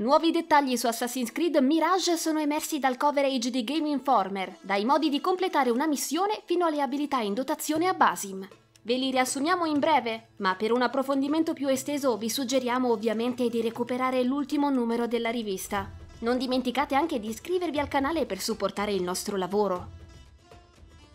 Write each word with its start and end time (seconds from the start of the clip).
Nuovi 0.00 0.30
dettagli 0.30 0.78
su 0.78 0.86
Assassin's 0.86 1.30
Creed 1.30 1.56
Mirage 1.56 2.16
sono 2.16 2.40
emersi 2.40 2.78
dal 2.78 2.96
coverage 2.96 3.50
di 3.50 3.64
Game 3.64 3.86
Informer, 3.90 4.56
dai 4.62 4.86
modi 4.86 5.10
di 5.10 5.20
completare 5.20 5.68
una 5.68 5.86
missione 5.86 6.40
fino 6.46 6.64
alle 6.64 6.80
abilità 6.80 7.20
in 7.20 7.34
dotazione 7.34 7.86
a 7.86 7.92
Basim. 7.92 8.48
Ve 8.80 8.96
li 8.96 9.10
riassumiamo 9.10 9.66
in 9.66 9.78
breve, 9.78 10.28
ma 10.36 10.54
per 10.54 10.72
un 10.72 10.80
approfondimento 10.80 11.52
più 11.52 11.68
esteso 11.68 12.16
vi 12.16 12.30
suggeriamo 12.30 12.90
ovviamente 12.90 13.50
di 13.50 13.60
recuperare 13.60 14.22
l'ultimo 14.22 14.70
numero 14.70 15.06
della 15.06 15.28
rivista. 15.28 15.90
Non 16.20 16.38
dimenticate 16.38 16.94
anche 16.94 17.20
di 17.20 17.28
iscrivervi 17.28 17.78
al 17.78 17.88
canale 17.88 18.24
per 18.24 18.40
supportare 18.40 18.94
il 18.94 19.02
nostro 19.02 19.36
lavoro. 19.36 19.88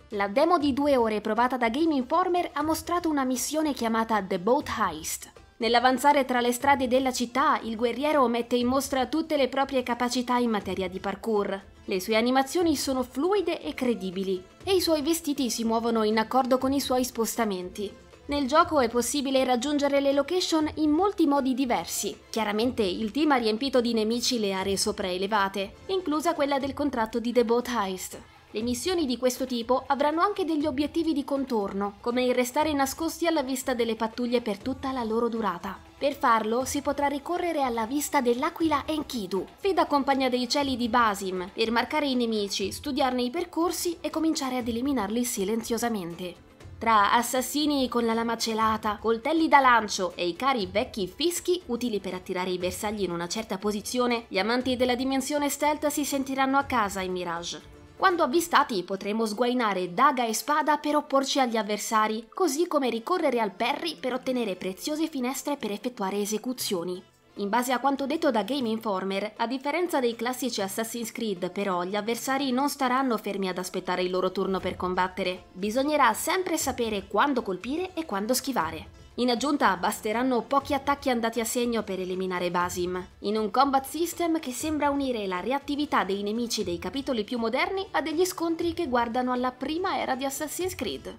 La 0.10 0.28
demo 0.28 0.60
di 0.60 0.74
due 0.74 0.96
ore 0.96 1.22
provata 1.22 1.58
da 1.58 1.70
Game 1.70 1.96
Informer 1.96 2.52
ha 2.54 2.62
mostrato 2.62 3.10
una 3.10 3.24
missione 3.24 3.74
chiamata 3.74 4.22
The 4.22 4.38
Boat 4.38 4.70
Heist. 4.78 5.35
Nell'avanzare 5.58 6.26
tra 6.26 6.42
le 6.42 6.52
strade 6.52 6.90
della 6.90 7.14
città, 7.14 7.60
il 7.64 7.78
guerriero 7.78 8.28
mette 8.28 8.58
in 8.58 8.68
mostra 8.68 9.06
tutte 9.06 9.38
le 9.38 9.48
proprie 9.48 9.84
capacità 9.84 10.38
in 10.38 10.50
materia 10.50 10.90
di 10.90 11.00
parkour. 11.00 11.62
Le 11.86 12.00
sue 12.02 12.18
animazioni 12.18 12.76
sono 12.76 13.04
fluide 13.04 13.62
e 13.62 13.74
credibili, 13.74 14.44
e 14.66 14.76
i 14.76 14.82
suoi 14.82 15.02
vestiti 15.02 15.50
si 15.50 15.64
muovono 15.64 16.04
in 16.04 16.18
accordo 16.18 16.58
con 16.58 16.74
i 16.74 16.82
suoi 16.82 17.06
spostamenti. 17.06 17.90
Nel 18.26 18.48
gioco 18.48 18.82
è 18.82 18.90
possibile 18.90 19.46
raggiungere 19.46 20.02
le 20.02 20.12
location 20.12 20.70
in 20.76 20.90
molti 20.90 21.26
modi 21.26 21.54
diversi. 21.54 22.18
Chiaramente 22.30 22.82
il 22.82 23.12
team 23.12 23.32
ha 23.32 23.38
riempito 23.38 23.80
di 23.80 23.94
nemici 23.94 24.40
le 24.40 24.52
aree 24.52 24.76
sopraelevate, 24.76 25.76
inclusa 25.86 26.34
quella 26.34 26.60
del 26.60 26.74
contratto 26.74 27.20
di 27.20 27.32
The 27.32 27.46
Boat 27.46 27.70
Heist. 27.70 28.20
Le 28.56 28.62
missioni 28.62 29.06
di 29.06 29.18
questo 29.18 29.46
tipo 29.46 29.84
avranno 29.86 30.22
anche 30.22 30.46
degli 30.46 30.66
obiettivi 30.66 31.12
di 31.12 31.26
contorno, 31.26 31.96
come 32.00 32.24
il 32.24 32.34
restare 32.34 32.72
nascosti 32.72 33.28
alla 33.28 33.44
vista 33.44 33.74
delle 33.74 33.98
pattuglie 33.98 34.40
per 34.40 34.60
tutta 34.60 34.94
la 34.94 35.04
loro 35.04 35.28
durata. 35.28 35.78
Per 35.98 36.16
farlo 36.16 36.64
si 36.64 36.82
potrà 36.82 37.08
ricorrere 37.08 37.62
alla 37.62 37.86
vista 37.86 38.22
dell'aquila 38.22 38.84
Enkidu, 38.86 39.46
fida 39.58 39.88
compagna 39.88 40.30
dei 40.30 40.48
cieli 40.48 40.78
di 40.78 40.88
Basim, 40.88 41.50
per 41.54 41.70
marcare 41.70 42.08
i 42.08 42.16
nemici, 42.16 42.72
studiarne 42.72 43.24
i 43.24 43.30
percorsi 43.30 43.98
e 44.00 44.10
cominciare 44.10 44.56
ad 44.56 44.70
eliminarli 44.70 45.26
silenziosamente. 45.26 46.36
Tra 46.78 47.12
assassini 47.12 47.90
con 47.90 48.06
la 48.06 48.14
lama 48.14 48.38
celata, 48.38 49.00
coltelli 49.02 49.50
da 49.50 49.60
lancio 49.60 50.14
e 50.16 50.30
i 50.30 50.38
cari 50.38 50.66
vecchi 50.72 51.12
fischi 51.14 51.62
utili 51.66 52.00
per 52.00 52.14
attirare 52.14 52.52
i 52.52 52.58
bersagli 52.58 53.04
in 53.04 53.12
una 53.12 53.28
certa 53.28 53.58
posizione, 53.58 54.28
gli 54.30 54.40
amanti 54.40 54.78
della 54.78 54.96
dimensione 54.96 55.50
stealth 55.50 55.88
si 55.88 56.06
sentiranno 56.06 56.58
a 56.58 56.64
casa 56.64 57.02
in 57.02 57.12
Mirage. 57.12 57.75
Quando 57.98 58.24
avvistati 58.24 58.84
potremo 58.84 59.26
sguainare 59.26 59.94
daga 59.94 60.26
e 60.26 60.34
spada 60.34 60.78
per 60.78 60.96
opporci 60.96 61.40
agli 61.40 61.56
avversari, 61.56 62.28
così 62.34 62.68
come 62.68 62.90
ricorrere 62.90 63.40
al 63.40 63.52
parry 63.52 63.96
per 63.96 64.14
ottenere 64.14 64.56
preziose 64.56 65.08
finestre 65.08 65.56
per 65.56 65.72
effettuare 65.72 66.18
esecuzioni. 66.18 67.02
In 67.36 67.50
base 67.50 67.72
a 67.72 67.80
quanto 67.80 68.06
detto 68.06 68.32
da 68.32 68.44
Game 68.44 68.70
Informer, 68.70 69.34
a 69.38 69.48
differenza 69.48 70.00
dei 70.00 70.16
classici 70.16 70.62
Assassin's 70.62 71.12
Creed, 71.12 71.52
però, 71.52 71.84
gli 71.84 71.96
avversari 71.96 72.52
non 72.52 72.70
staranno 72.70 73.18
fermi 73.18 73.50
ad 73.50 73.58
aspettare 73.58 74.04
il 74.04 74.12
loro 74.12 74.32
turno 74.32 74.60
per 74.60 74.76
combattere. 74.78 75.46
Bisognerà 75.52 76.14
sempre 76.14 76.58
sapere 76.58 77.08
quando 77.08 77.42
colpire 77.42 77.94
e 77.94 78.06
quando 78.06 78.34
schivare. 78.34 78.95
In 79.18 79.30
aggiunta 79.30 79.78
basteranno 79.78 80.42
pochi 80.42 80.74
attacchi 80.74 81.10
andati 81.10 81.40
a 81.40 81.46
segno 81.46 81.84
per 81.84 82.02
eliminare 82.02 82.52
Basim, 82.52 83.02
in 83.20 83.38
un 83.38 83.50
combat 83.50 83.86
system 83.86 84.40
che 84.40 84.52
sembra 84.52 84.90
unire 84.90 85.26
la 85.26 85.40
reattività 85.40 86.04
dei 86.04 86.22
nemici 86.22 86.66
dei 86.66 86.80
capitoli 86.80 87.24
più 87.24 87.38
moderni 87.38 87.88
a 87.92 88.02
degli 88.02 88.26
scontri 88.26 88.74
che 88.74 88.90
guardano 88.90 89.32
alla 89.32 89.52
prima 89.52 89.98
era 89.98 90.16
di 90.16 90.26
Assassin's 90.26 90.76
Creed. 90.76 91.18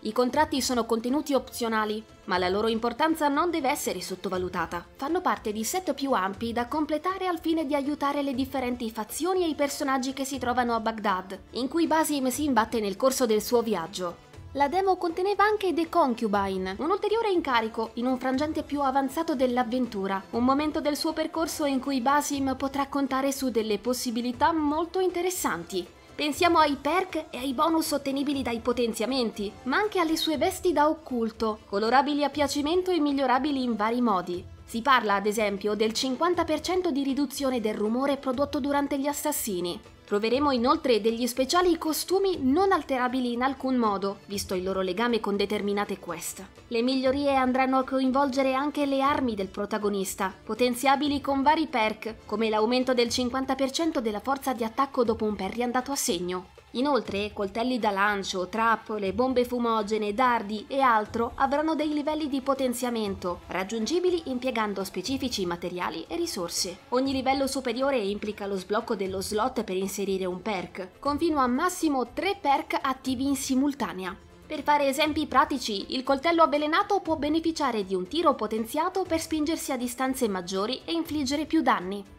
I 0.00 0.12
contratti 0.12 0.62
sono 0.62 0.86
contenuti 0.86 1.34
opzionali, 1.34 2.02
ma 2.24 2.38
la 2.38 2.48
loro 2.48 2.68
importanza 2.68 3.28
non 3.28 3.50
deve 3.50 3.68
essere 3.68 4.00
sottovalutata. 4.00 4.86
Fanno 4.96 5.20
parte 5.20 5.52
di 5.52 5.64
set 5.64 5.92
più 5.92 6.12
ampi 6.12 6.54
da 6.54 6.68
completare 6.68 7.26
al 7.26 7.40
fine 7.40 7.66
di 7.66 7.74
aiutare 7.74 8.22
le 8.22 8.32
differenti 8.32 8.90
fazioni 8.90 9.44
e 9.44 9.48
i 9.48 9.54
personaggi 9.54 10.14
che 10.14 10.24
si 10.24 10.38
trovano 10.38 10.74
a 10.74 10.80
Baghdad, 10.80 11.38
in 11.50 11.68
cui 11.68 11.86
Basim 11.86 12.28
si 12.28 12.44
imbatte 12.44 12.80
nel 12.80 12.96
corso 12.96 13.26
del 13.26 13.42
suo 13.42 13.60
viaggio. 13.60 14.27
La 14.58 14.66
demo 14.66 14.96
conteneva 14.96 15.44
anche 15.44 15.72
The 15.72 15.88
Concubine, 15.88 16.74
un 16.78 16.90
ulteriore 16.90 17.30
incarico 17.30 17.90
in 17.94 18.06
un 18.06 18.18
frangente 18.18 18.64
più 18.64 18.80
avanzato 18.80 19.36
dell'avventura, 19.36 20.20
un 20.30 20.42
momento 20.42 20.80
del 20.80 20.96
suo 20.96 21.12
percorso 21.12 21.64
in 21.64 21.78
cui 21.78 22.00
Basim 22.00 22.56
potrà 22.56 22.88
contare 22.88 23.30
su 23.30 23.50
delle 23.50 23.78
possibilità 23.78 24.52
molto 24.52 24.98
interessanti. 24.98 25.86
Pensiamo 26.12 26.58
ai 26.58 26.74
perk 26.74 27.26
e 27.30 27.38
ai 27.38 27.54
bonus 27.54 27.92
ottenibili 27.92 28.42
dai 28.42 28.58
potenziamenti, 28.58 29.52
ma 29.62 29.76
anche 29.76 30.00
alle 30.00 30.16
sue 30.16 30.38
vesti 30.38 30.72
da 30.72 30.88
occulto, 30.88 31.60
colorabili 31.66 32.24
a 32.24 32.28
piacimento 32.28 32.90
e 32.90 32.98
migliorabili 32.98 33.62
in 33.62 33.76
vari 33.76 34.00
modi. 34.00 34.44
Si 34.64 34.82
parla 34.82 35.14
ad 35.14 35.26
esempio 35.26 35.74
del 35.74 35.92
50% 35.92 36.88
di 36.88 37.04
riduzione 37.04 37.60
del 37.60 37.74
rumore 37.74 38.16
prodotto 38.16 38.58
durante 38.58 38.98
gli 38.98 39.06
assassini, 39.06 39.80
Troveremo 40.08 40.52
inoltre 40.52 41.02
degli 41.02 41.26
speciali 41.26 41.76
costumi 41.76 42.38
non 42.40 42.72
alterabili 42.72 43.34
in 43.34 43.42
alcun 43.42 43.76
modo, 43.76 44.20
visto 44.24 44.54
il 44.54 44.62
loro 44.62 44.80
legame 44.80 45.20
con 45.20 45.36
determinate 45.36 45.98
quest. 45.98 46.42
Le 46.68 46.80
migliorie 46.80 47.34
andranno 47.34 47.76
a 47.76 47.84
coinvolgere 47.84 48.54
anche 48.54 48.86
le 48.86 49.02
armi 49.02 49.34
del 49.34 49.48
protagonista, 49.48 50.32
potenziabili 50.42 51.20
con 51.20 51.42
vari 51.42 51.66
perk, 51.66 52.24
come 52.24 52.48
l'aumento 52.48 52.94
del 52.94 53.08
50% 53.08 53.98
della 53.98 54.20
forza 54.20 54.54
di 54.54 54.64
attacco 54.64 55.04
dopo 55.04 55.26
un 55.26 55.36
parry 55.36 55.60
andato 55.60 55.92
a 55.92 55.96
segno. 55.96 56.56
Inoltre, 56.72 57.32
coltelli 57.32 57.78
da 57.78 57.90
lancio, 57.90 58.48
trappole, 58.48 59.14
bombe 59.14 59.46
fumogene, 59.46 60.12
dardi 60.12 60.66
e 60.68 60.80
altro 60.80 61.32
avranno 61.36 61.74
dei 61.74 61.92
livelli 61.92 62.28
di 62.28 62.42
potenziamento, 62.42 63.40
raggiungibili 63.46 64.24
impiegando 64.26 64.84
specifici 64.84 65.46
materiali 65.46 66.04
e 66.08 66.16
risorse. 66.16 66.78
Ogni 66.90 67.12
livello 67.12 67.46
superiore 67.46 67.98
implica 67.98 68.46
lo 68.46 68.56
sblocco 68.56 68.94
dello 68.94 69.22
slot 69.22 69.64
per 69.64 69.76
inserire 69.76 70.26
un 70.26 70.42
perk, 70.42 70.98
con 70.98 71.16
fino 71.16 71.38
a 71.38 71.46
massimo 71.46 72.08
3 72.12 72.36
perk 72.38 72.78
attivi 72.82 73.26
in 73.26 73.36
simultanea. 73.36 74.14
Per 74.46 74.62
fare 74.62 74.88
esempi 74.88 75.26
pratici, 75.26 75.94
il 75.94 76.02
coltello 76.02 76.42
avvelenato 76.42 77.00
può 77.00 77.16
beneficiare 77.16 77.84
di 77.84 77.94
un 77.94 78.08
tiro 78.08 78.34
potenziato 78.34 79.04
per 79.04 79.20
spingersi 79.20 79.72
a 79.72 79.76
distanze 79.76 80.28
maggiori 80.28 80.80
e 80.84 80.92
infliggere 80.92 81.44
più 81.44 81.60
danni. 81.60 82.16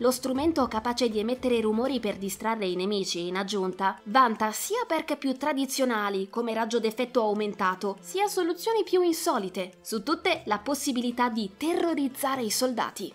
Lo 0.00 0.12
strumento 0.12 0.68
capace 0.68 1.08
di 1.08 1.18
emettere 1.18 1.60
rumori 1.60 1.98
per 1.98 2.18
distrarre 2.18 2.66
i 2.66 2.76
nemici, 2.76 3.26
in 3.26 3.36
aggiunta, 3.36 3.98
vanta 4.04 4.52
sia 4.52 4.84
perk 4.86 5.16
più 5.16 5.36
tradizionali, 5.36 6.30
come 6.30 6.54
raggio 6.54 6.78
d'effetto 6.78 7.20
aumentato, 7.20 7.96
sia 8.00 8.28
soluzioni 8.28 8.84
più 8.84 9.02
insolite, 9.02 9.72
su 9.80 10.04
tutte 10.04 10.42
la 10.44 10.58
possibilità 10.58 11.28
di 11.28 11.50
terrorizzare 11.56 12.42
i 12.42 12.50
soldati. 12.50 13.12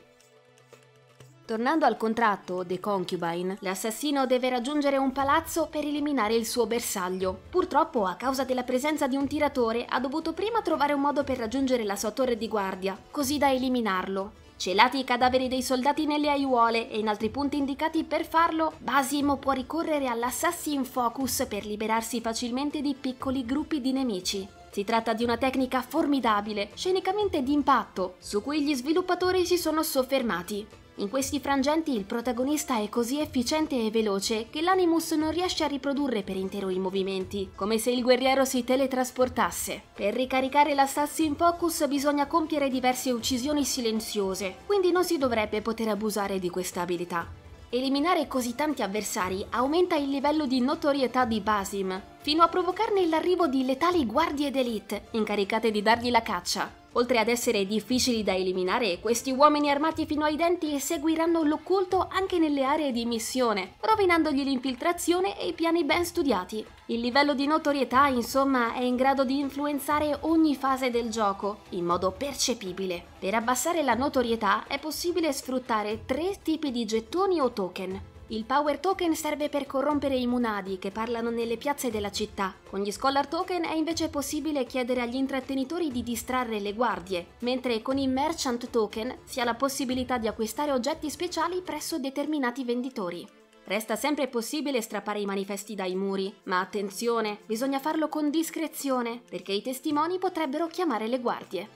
Tornando 1.46 1.86
al 1.86 1.96
contratto, 1.96 2.66
The 2.66 2.82
Concubine, 2.82 3.58
l'assassino 3.62 4.26
deve 4.26 4.50
raggiungere 4.50 4.98
un 4.98 5.14
palazzo 5.14 5.68
per 5.70 5.86
eliminare 5.86 6.36
il 6.36 6.46
suo 6.46 6.68
bersaglio. 6.68 7.44
Purtroppo, 7.50 8.06
a 8.06 8.16
causa 8.16 8.44
della 8.44 8.64
presenza 8.64 9.08
di 9.08 9.16
un 9.16 9.28
tiratore, 9.28 9.86
ha 9.88 10.02
dovuto 10.02 10.34
prima 10.34 10.62
trovare 10.62 10.92
un 10.92 11.02
modo 11.02 11.24
per 11.24 11.38
raggiungere 11.38 11.86
la 11.86 11.96
sua 11.96 12.12
torre 12.12 12.38
di 12.38 12.50
guardia, 12.50 12.98
così 13.10 13.38
da 13.38 13.52
eliminarlo. 13.54 14.42
Celati 14.64 15.00
i 15.00 15.04
cadaveri 15.04 15.50
dei 15.50 15.62
soldati 15.62 16.06
nelle 16.06 16.30
aiuole 16.30 16.90
e 16.90 16.98
in 16.98 17.10
altri 17.10 17.30
punti 17.30 17.58
indicati 17.58 18.06
per 18.06 18.26
farlo, 18.26 18.72
Basim 18.78 19.36
può 19.38 19.52
ricorrere 19.52 20.08
all'Assassin 20.08 20.86
Focus 20.86 21.46
per 21.50 21.66
liberarsi 21.66 22.22
facilmente 22.22 22.80
di 22.80 22.96
piccoli 22.98 23.44
gruppi 23.44 23.82
di 23.82 23.92
nemici. 23.92 24.48
Si 24.72 24.86
tratta 24.86 25.12
di 25.12 25.26
una 25.26 25.36
tecnica 25.36 25.82
formidabile, 25.82 26.70
scenicamente 26.76 27.44
d'impatto, 27.44 28.16
su 28.20 28.42
cui 28.42 28.64
gli 28.64 28.74
sviluppatori 28.74 29.46
si 29.46 29.58
sono 29.58 29.84
soffermati. 29.84 30.66
In 30.98 31.10
questi 31.10 31.40
frangenti 31.40 31.96
il 31.96 32.04
protagonista 32.04 32.80
è 32.80 32.88
così 32.88 33.20
efficiente 33.20 33.76
e 33.76 33.90
veloce 33.90 34.50
che 34.52 34.62
l'Animus 34.62 35.14
non 35.14 35.32
riesce 35.32 35.64
a 35.64 35.68
riprodurre 35.68 36.22
per 36.22 36.36
intero 36.36 36.70
i 36.70 36.78
movimenti, 36.78 37.50
come 37.56 37.80
se 37.80 37.90
il 37.90 38.04
guerriero 38.04 38.46
si 38.46 38.64
teletrasportasse. 38.64 39.82
Per 39.92 40.14
ricaricare 40.14 40.76
l'Assassin 40.76 41.36
Focus 41.36 41.88
bisogna 41.88 42.28
compiere 42.28 42.70
diverse 42.70 43.10
uccisioni 43.10 43.66
silenziose, 43.66 44.58
quindi 44.68 44.92
non 44.92 45.04
si 45.04 45.18
dovrebbe 45.18 45.64
poter 45.64 45.88
abusare 45.88 46.38
di 46.38 46.52
questa 46.52 46.82
abilità. 46.82 47.28
Eliminare 47.70 48.28
così 48.28 48.54
tanti 48.54 48.84
avversari 48.84 49.44
aumenta 49.50 49.96
il 49.96 50.10
livello 50.10 50.46
di 50.46 50.62
notorietà 50.62 51.26
di 51.26 51.42
Basim, 51.42 52.00
fino 52.22 52.44
a 52.44 52.48
provocarne 52.48 53.08
l'arrivo 53.08 53.48
di 53.48 53.66
letali 53.66 54.06
guardie 54.06 54.52
d'elite, 54.52 55.08
incaricate 55.14 55.72
di 55.72 55.82
dargli 55.82 56.12
la 56.12 56.22
caccia. 56.22 56.83
Oltre 56.94 57.18
ad 57.18 57.28
essere 57.28 57.66
difficili 57.66 58.24
da 58.24 58.36
eliminare, 58.36 59.00
questi 59.00 59.32
uomini 59.32 59.72
armati 59.72 60.06
fino 60.06 60.26
ai 60.26 60.36
denti 60.36 60.80
seguiranno 60.80 61.42
l'occulto 61.44 62.08
anche 62.10 62.38
nelle 62.38 62.64
aree 62.64 62.92
di 62.92 63.06
missione, 63.06 63.76
rovinandogli 63.80 64.44
l'infiltrazione 64.44 65.40
e 65.40 65.48
i 65.48 65.54
piani 65.54 65.84
ben 65.84 66.06
studiati. 66.06 66.64
Il 66.88 67.00
livello 67.00 67.34
di 67.34 67.48
notorietà, 67.48 68.08
insomma, 68.08 68.74
è 68.74 68.82
in 68.82 68.96
grado 68.96 69.24
di 69.24 69.40
influenzare 69.40 70.18
ogni 70.22 70.56
fase 70.56 70.92
del 70.92 71.10
gioco, 71.10 71.62
in 71.70 71.86
modo 71.86 72.12
percepibile. 72.12 73.04
Per 73.18 73.34
abbassare 73.34 73.82
la 73.82 73.96
notorietà 73.96 74.68
è 74.68 74.78
possibile 74.80 75.34
sfruttare 75.34 76.06
tre 76.06 76.38
tipi 76.44 76.70
di 76.70 76.86
gettoni 76.86 77.40
o 77.40 77.52
token. 77.52 78.12
Il 78.28 78.46
Power 78.46 78.80
Token 78.80 79.16
serve 79.16 79.50
per 79.50 79.66
corrompere 79.66 80.16
i 80.16 80.26
Munadi 80.28 80.80
che 80.80 80.92
parlano 80.92 81.30
nelle 81.30 81.58
piazze 81.58 81.92
della 81.92 82.10
città. 82.10 82.56
Con 82.70 82.80
gli 82.80 82.90
Scholar 82.90 83.28
Token 83.28 83.66
è 83.66 83.74
invece 83.74 84.08
possibile 84.08 84.66
chiedere 84.66 85.02
agli 85.02 85.16
intrattenitori 85.16 85.92
di 85.92 86.04
distrarre 86.04 86.62
le 86.62 86.74
guardie, 86.74 87.28
mentre 87.40 87.82
con 87.82 87.98
i 87.98 88.08
Merchant 88.08 88.70
Token 88.70 89.18
si 89.26 89.42
ha 89.42 89.44
la 89.44 89.56
possibilità 89.56 90.18
di 90.18 90.28
acquistare 90.28 90.72
oggetti 90.72 91.10
speciali 91.10 91.62
presso 91.62 92.00
determinati 92.00 92.64
venditori. 92.64 93.28
Resta 93.66 93.98
sempre 93.98 94.28
possibile 94.30 94.82
strappare 94.82 95.20
i 95.20 95.26
manifesti 95.26 95.76
dai 95.76 95.96
muri, 95.96 96.34
ma 96.44 96.60
attenzione, 96.60 97.40
bisogna 97.46 97.80
farlo 97.80 98.08
con 98.08 98.30
discrezione, 98.30 99.22
perché 99.30 99.52
i 99.52 99.62
testimoni 99.62 100.18
potrebbero 100.18 100.68
chiamare 100.68 101.08
le 101.08 101.20
guardie. 101.20 101.70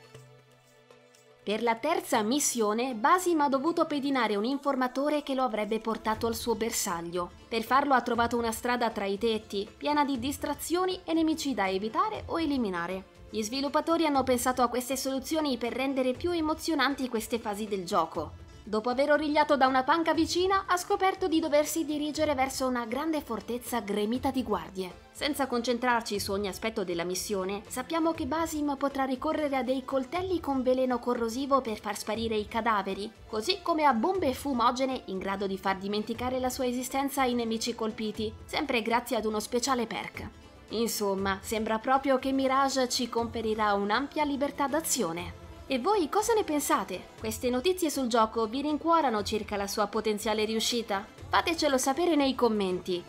Per 1.48 1.64
la 1.64 1.76
terza 1.76 2.22
missione, 2.24 2.94
Basim 2.94 3.40
ha 3.40 3.48
dovuto 3.48 3.86
pedinare 3.86 4.36
un 4.36 4.44
informatore 4.44 5.24
che 5.24 5.34
lo 5.34 5.44
avrebbe 5.44 5.80
portato 5.80 6.28
al 6.28 6.36
suo 6.36 6.56
bersaglio. 6.56 7.32
Per 7.48 7.64
farlo 7.64 7.94
ha 7.94 8.02
trovato 8.02 8.36
una 8.36 8.52
strada 8.52 8.90
tra 8.90 9.06
i 9.06 9.18
tetti, 9.18 9.66
piena 9.78 10.04
di 10.04 10.20
distrazioni 10.20 11.00
e 11.06 11.14
nemici 11.14 11.54
da 11.54 11.70
evitare 11.70 12.24
o 12.26 12.42
eliminare. 12.42 13.06
Gli 13.30 13.42
sviluppatori 13.42 14.06
hanno 14.06 14.24
pensato 14.24 14.62
a 14.62 14.68
queste 14.68 14.98
soluzioni 14.98 15.56
per 15.58 15.72
rendere 15.72 16.12
più 16.12 16.32
emozionanti 16.32 17.08
queste 17.08 17.40
fasi 17.40 17.66
del 17.66 17.86
gioco. 17.86 18.46
Dopo 18.68 18.90
aver 18.90 19.12
origliato 19.12 19.56
da 19.56 19.66
una 19.66 19.84
panca 19.84 20.14
vicina, 20.14 20.66
ha 20.68 20.76
scoperto 20.76 21.30
di 21.30 21.40
doversi 21.40 21.86
dirigere 21.86 22.36
verso 22.36 22.68
una 22.68 22.86
grande 22.86 23.22
fortezza 23.22 23.80
gremita 23.80 24.30
di 24.30 24.44
guardie. 24.44 24.92
Senza 25.14 25.48
concentrarci 25.48 26.20
su 26.20 26.34
ogni 26.34 26.50
aspetto 26.50 26.84
della 26.84 27.06
missione, 27.06 27.62
sappiamo 27.70 28.12
che 28.12 28.26
Basim 28.26 28.76
potrà 28.76 29.06
ricorrere 29.06 29.56
a 29.56 29.64
dei 29.64 29.86
coltelli 29.86 30.42
con 30.42 30.64
veleno 30.64 31.00
corrosivo 31.00 31.62
per 31.62 31.80
far 31.80 31.98
sparire 31.98 32.36
i 32.36 32.50
cadaveri, 32.50 33.10
così 33.30 33.60
come 33.62 33.86
a 33.86 33.94
bombe 33.94 34.34
fumogene 34.34 35.04
in 35.06 35.18
grado 35.18 35.48
di 35.48 35.58
far 35.58 35.78
dimenticare 35.78 36.38
la 36.38 36.50
sua 36.50 36.66
esistenza 36.66 37.22
ai 37.22 37.36
nemici 37.36 37.74
colpiti, 37.74 38.34
sempre 38.44 38.82
grazie 38.82 39.16
ad 39.16 39.24
uno 39.24 39.40
speciale 39.40 39.88
perk. 39.88 40.28
Insomma, 40.72 41.40
sembra 41.42 41.80
proprio 41.80 42.20
che 42.20 42.34
Mirage 42.34 42.90
ci 42.90 43.08
conferirà 43.08 43.72
un'ampia 43.72 44.26
libertà 44.26 44.68
d'azione. 44.68 45.46
E 45.70 45.80
voi 45.80 46.08
cosa 46.08 46.34
ne 46.34 46.46
pensate? 46.46 47.08
Queste 47.20 47.50
notizie 47.50 47.90
sul 47.90 48.08
gioco 48.08 48.46
vi 48.48 48.62
rincuorano 48.62 49.22
circa 49.22 49.58
la 49.58 49.68
sua 49.68 49.88
potenziale 49.88 50.46
riuscita? 50.46 51.06
Fatecelo 51.28 51.78
sapere 51.78 52.16
nei 52.16 52.36
commenti. 52.36 53.04